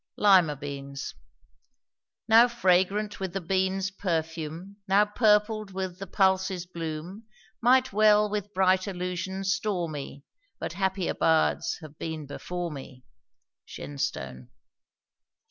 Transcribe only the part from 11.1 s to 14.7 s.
bards have been before me. SHENSTONE.